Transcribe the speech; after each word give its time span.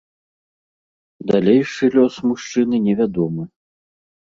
Далейшы 1.33 1.85
лёс 1.99 2.15
мужчыны 2.31 2.85
невядомы. 2.91 3.43